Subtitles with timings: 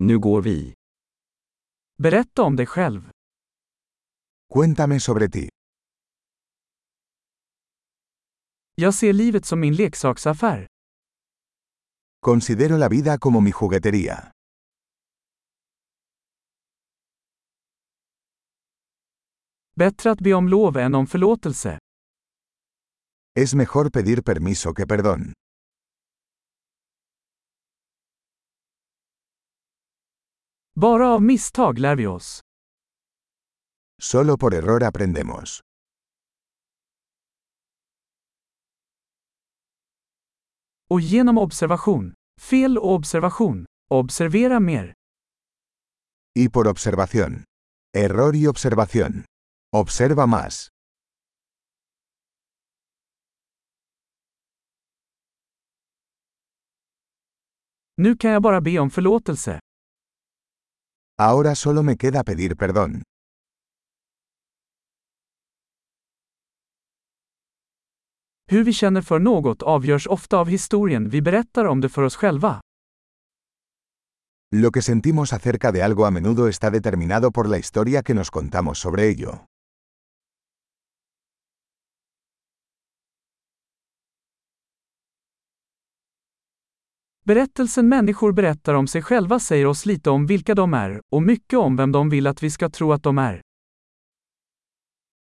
[0.00, 0.74] Nu går vi.
[2.02, 3.10] Berätta om dig själv.
[4.54, 5.48] Cuéntame sobre ti.
[8.74, 10.66] Jag ser livet som min leksaksaffär.
[12.20, 14.32] Considero la vida como mi juguetería.
[19.76, 21.78] Bättre att be om lov än om förlåtelse.
[23.34, 25.32] Es mejor pedir permiso que perdón.
[30.80, 32.40] Bara av misstag lär vi oss.
[34.02, 35.60] Solo por error aprendemos.
[40.90, 42.14] Och genom observation.
[42.40, 43.66] Fel och observation.
[43.90, 44.94] Observera mer.
[46.34, 47.44] Y por observación.
[47.96, 49.24] Error y observación.
[49.72, 50.68] Observa más.
[57.96, 59.60] Nu kan jag bara be om förlåtelse.
[61.20, 63.02] Ahora solo me queda pedir perdón.
[68.50, 72.16] Hur vi känner för något avgörs ofta av historien vi berättar om det för oss
[72.16, 72.60] själva.
[74.54, 78.30] Lo que sentimos acerca de algo a menudo está determinado por la historia que nos
[78.30, 79.44] contamos sobre ello.
[87.28, 91.58] Berättelsen människor berättar om sig själva säger oss lite om vilka de är, och mycket
[91.58, 93.40] om vem de vill att vi ska tro att de är.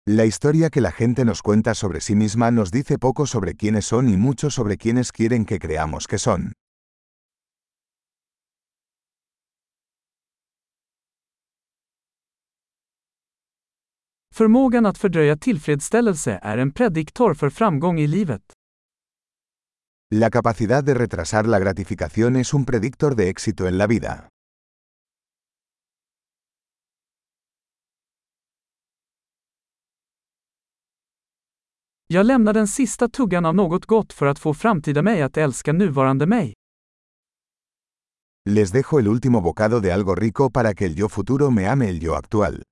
[0.09, 3.85] La historia que la gente nos cuenta sobre sí misma nos dice poco sobre quiénes
[3.85, 6.51] son y mucho sobre quiénes quieren que creamos que son.
[14.35, 18.41] Förmågan att fördröja tillfredsställelse är en prediktor för framgång i livet.
[20.13, 24.27] La capacidad de retrasar la gratificación es un predictor de éxito en la vida.
[32.07, 35.73] Jag lämnar den sista tuggan av något gott för att få framtida mig att älska
[35.73, 36.53] nuvarande mig.
[38.49, 41.89] Les dejo el último bocado de algo rico para que el yo futuro me ame
[41.89, 42.63] el yo actual.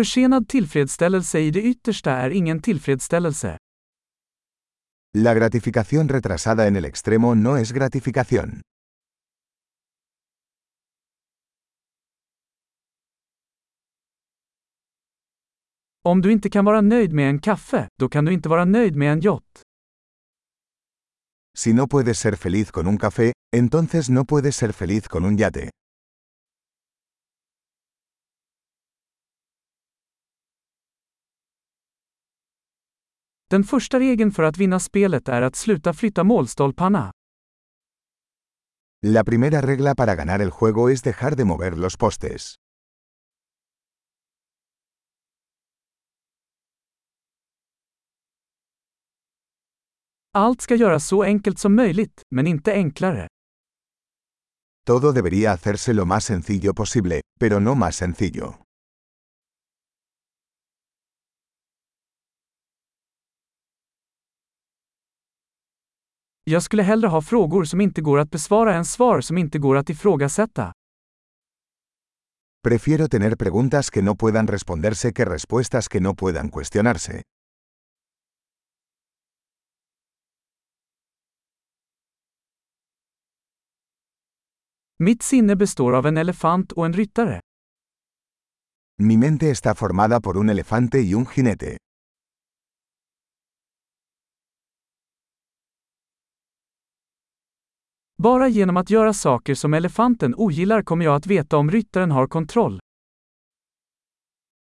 [0.00, 3.58] Försenad tillfredsställelse i det yttersta är ingen tillfredsställelse.
[5.18, 8.60] La gratificación retrasada en el extremo no es gratificación.
[16.04, 18.96] Om du inte kan vara nöjd med en kaffe, då kan du inte vara nöjd
[18.96, 19.62] med en yacht.
[21.58, 25.38] Si no puedes ser feliz con un café, entonces no puedes ser feliz con un
[25.38, 25.70] yate.
[33.50, 37.12] Den första regeln för att vinna spelet är att sluta flytta målstolparna.
[39.06, 42.54] La primera regla para ganar el juego es dejar de mover los postes.
[50.32, 53.28] Allt ska göras så enkelt som möjligt, men inte enklare.
[54.86, 58.54] Todo debería hacerse lo más sencillo posible, pero no más sencillo.
[66.50, 69.76] Jag skulle hellre ha frågor som inte går att besvara än svar som inte går
[69.76, 70.72] att ifrågasätta.
[72.68, 77.22] Prefiero tener preguntas que no puedan responderse que respuestas que no puedan cuestionarse.
[84.98, 87.40] Mitt sinne består av en elefant och en ryttare.
[89.02, 91.76] Mi mente está formada por un elefante y un jinete.
[98.22, 102.26] Bara genom att göra saker som elefanten ogillar kommer jag att veta om ryttaren har
[102.26, 102.80] kontroll.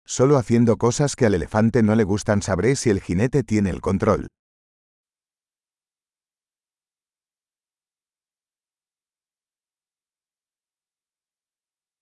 [0.06, 3.80] Solo haciendo cosas que al elefante no le gustan sabré si el jinete tiene el
[3.80, 4.26] control.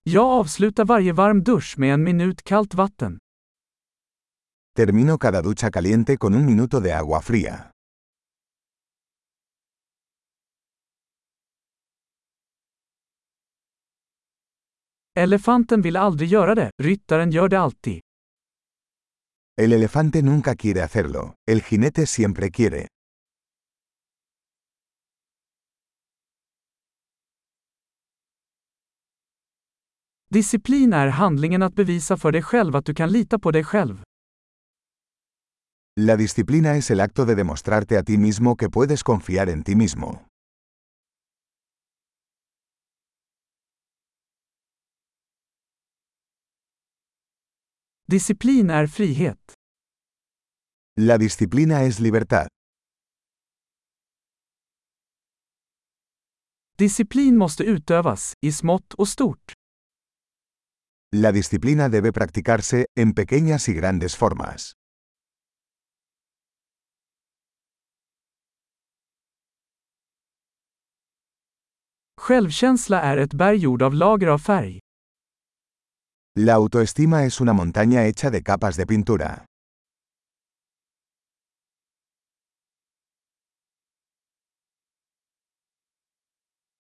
[0.03, 3.19] Jag avslutar varje varm dusch med en minut kallt vatten.
[4.77, 7.72] Termino cada ducha caliente con un minuto de agua fría.
[15.15, 18.01] Elefanten vill aldrig göra det, ryttaren gör det alltid.
[19.61, 22.87] El elefante nunca quiere hacerlo, el jinete siempre quiere.
[30.31, 34.03] Disciplin är handlingen att bevisa för dig själv att du kan lita på dig själv.
[36.01, 39.75] La disciplina es el acto de demostrarte a ti mismo que puedes confiar en ti
[39.75, 40.32] mismo.
[48.13, 49.39] Disciplin är frihet.
[51.01, 52.49] La disciplina es libertad.
[56.79, 59.53] Disciplin måste utövas, i smått och stort.
[61.17, 64.73] La disciplina debe practicarse, en pequeñas y grandes formas.
[72.21, 74.82] Självkänsla är ett berg gjord av lager av färg.
[76.35, 79.45] La autoestima es una montaña hecha de capas de pintura.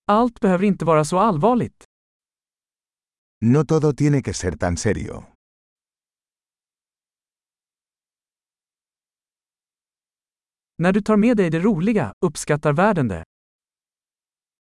[0.08, 1.84] Allt behöver inte vara så allvarligt.
[3.42, 5.26] No todo tiene que ser tan serio.
[10.78, 13.24] När du tar med dig det roliga, uppskattar världen det.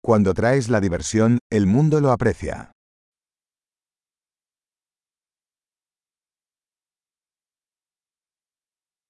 [0.08, 2.72] Cuando traes la diversión, el mundo lo aprecia.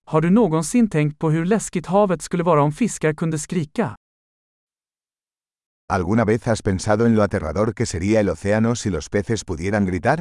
[0.09, 3.95] Har du någonsin tänkt på hur läskigt havet skulle vara om fiskar kunde skrika?
[5.93, 9.85] ¿Alguna vez has pensado en lo aterrador que sería el océano si los peces pudieran
[9.85, 10.19] gritar?